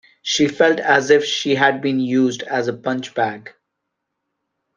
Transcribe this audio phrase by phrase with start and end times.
[0.23, 3.49] She felt as if she had been used as a punchbag